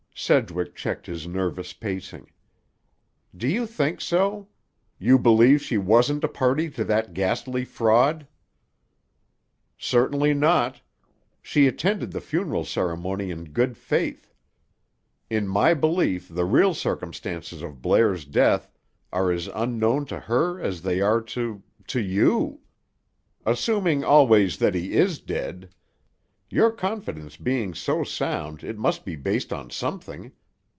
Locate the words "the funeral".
12.11-12.65